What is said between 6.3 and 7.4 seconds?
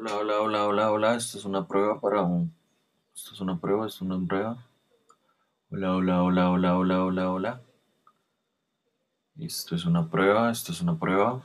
hola, hola, hola,